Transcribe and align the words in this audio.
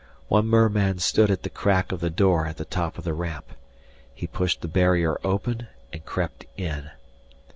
One 0.29 0.47
merman 0.47 0.97
stood 0.97 1.29
at 1.29 1.43
the 1.43 1.49
crack 1.51 1.91
of 1.91 1.99
the 1.99 2.09
door 2.09 2.47
at 2.47 2.57
the 2.57 2.65
top 2.65 2.97
of 2.97 3.03
the 3.03 3.13
ramp. 3.13 3.49
He 4.15 4.25
pushed 4.25 4.61
the 4.61 4.67
barrier 4.67 5.19
open 5.23 5.67
and 5.93 6.03
crept 6.03 6.43
in. 6.57 6.89